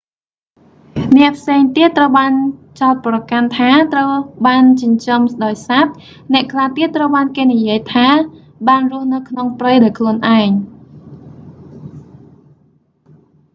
[1.17, 2.31] អ្នកផ្សេងទៀតត្រូវបាន
[2.81, 4.11] ចោទប្រកាន់ថា ត្រូវ
[4.47, 5.91] បានចិញ្ចឹមដោយសត្វ
[6.33, 8.07] អ្នកខ្លះទៀតត្រូវបានគេនិយាយថា
[8.67, 10.49] បានរស់នៅក្នុងព្រៃដោយខ្លួនឯង